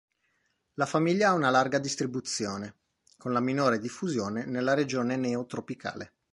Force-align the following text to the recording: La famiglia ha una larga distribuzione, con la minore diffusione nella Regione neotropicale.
La 0.79 0.87
famiglia 0.87 1.29
ha 1.29 1.33
una 1.33 1.51
larga 1.51 1.77
distribuzione, 1.77 2.79
con 3.19 3.33
la 3.33 3.39
minore 3.39 3.77
diffusione 3.77 4.45
nella 4.45 4.73
Regione 4.73 5.15
neotropicale. 5.15 6.15